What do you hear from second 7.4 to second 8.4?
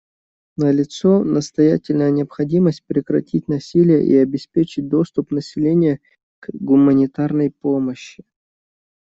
помощи.